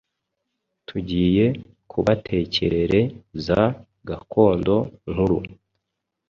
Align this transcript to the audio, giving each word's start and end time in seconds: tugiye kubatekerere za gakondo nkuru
tugiye 0.87 1.45
kubatekerere 1.91 2.99
za 3.45 3.61
gakondo 4.07 4.75
nkuru 5.11 5.37